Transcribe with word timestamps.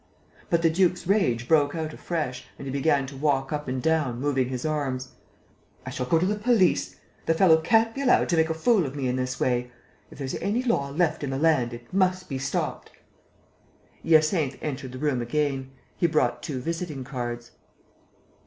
But 0.49 0.63
the 0.63 0.69
duke's 0.71 1.05
rage 1.05 1.47
broke 1.47 1.75
out 1.75 1.93
afresh 1.93 2.45
and 2.57 2.65
he 2.65 2.71
began 2.73 3.05
to 3.05 3.15
walk 3.15 3.53
up 3.53 3.67
and 3.67 3.79
down, 3.79 4.19
moving 4.19 4.49
his 4.49 4.65
arms: 4.65 5.09
"I 5.85 5.91
shall 5.91 6.07
go 6.07 6.17
to 6.17 6.25
the 6.25 6.39
police!... 6.39 6.95
The 7.27 7.35
fellow 7.35 7.61
can't 7.61 7.93
be 7.93 8.01
allowed 8.01 8.27
to 8.29 8.35
make 8.35 8.49
a 8.49 8.55
fool 8.55 8.87
of 8.87 8.95
me 8.95 9.07
in 9.07 9.15
this 9.15 9.39
way!... 9.39 9.71
If 10.09 10.17
there's 10.17 10.33
any 10.33 10.63
law 10.63 10.89
left 10.89 11.23
in 11.23 11.29
the 11.29 11.37
land, 11.37 11.71
it 11.75 11.93
must 11.93 12.29
be 12.29 12.39
stopped!" 12.39 12.91
Hyacinthe 14.03 14.57
entered 14.59 14.91
the 14.93 14.97
room 14.97 15.21
again. 15.21 15.69
He 15.97 16.07
brought 16.07 16.41
two 16.41 16.59
visiting 16.59 17.03
cards. 17.03 17.51